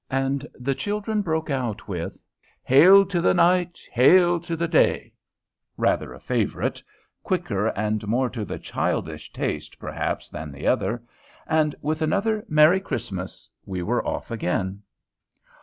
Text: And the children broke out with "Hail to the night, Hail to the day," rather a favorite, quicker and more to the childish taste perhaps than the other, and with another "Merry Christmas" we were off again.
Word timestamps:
And 0.09 0.47
the 0.55 0.73
children 0.73 1.21
broke 1.21 1.51
out 1.51 1.87
with 1.87 2.19
"Hail 2.63 3.05
to 3.05 3.21
the 3.21 3.35
night, 3.35 3.79
Hail 3.91 4.39
to 4.39 4.55
the 4.55 4.67
day," 4.67 5.13
rather 5.77 6.11
a 6.11 6.19
favorite, 6.19 6.81
quicker 7.21 7.67
and 7.67 8.07
more 8.07 8.27
to 8.31 8.43
the 8.43 8.57
childish 8.57 9.31
taste 9.31 9.77
perhaps 9.77 10.27
than 10.27 10.51
the 10.51 10.65
other, 10.65 11.03
and 11.45 11.75
with 11.83 12.01
another 12.01 12.43
"Merry 12.49 12.79
Christmas" 12.79 13.47
we 13.63 13.83
were 13.83 14.03
off 14.03 14.31
again. 14.31 14.81